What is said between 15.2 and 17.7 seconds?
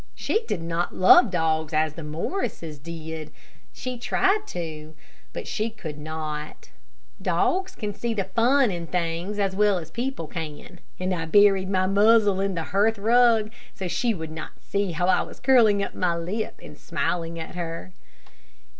was curling up my lip and smiling at